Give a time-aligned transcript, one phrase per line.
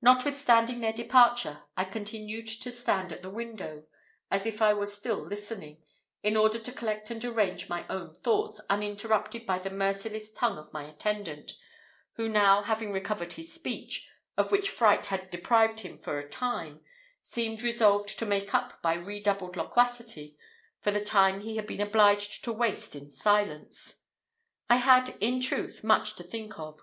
[0.00, 3.84] Notwithstanding their departure, I continued to stand at the window,
[4.28, 5.80] as if I were still listening,
[6.20, 10.72] in order to collect and arrange my own thoughts, uninterrupted by the merciless tongue of
[10.72, 11.52] my attendant,
[12.14, 16.80] who now having recovered his speech, of which fright had deprived him for a time,
[17.22, 20.36] seemed resolved to make up by redoubled loquacity
[20.80, 24.00] for the time he had been obliged to waste in silence.
[24.68, 26.82] I had, in truth, much to think of.